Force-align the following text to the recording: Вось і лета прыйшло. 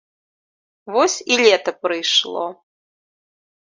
Вось 0.95 1.19
і 1.35 1.39
лета 1.43 1.71
прыйшло. 1.83 2.45